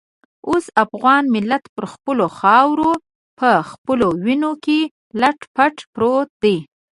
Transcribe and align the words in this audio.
اوس 0.49 0.65
افغان 0.83 1.23
ملت 1.35 1.63
پر 1.75 1.85
خپله 1.93 2.25
خاوره 2.37 2.91
په 3.39 3.49
خپلو 3.69 4.07
وینو 4.25 4.51
کې 4.63 4.79
لت 5.21 5.39
پت 5.55 5.75
پروت 5.93 6.29
دی. 6.43 6.57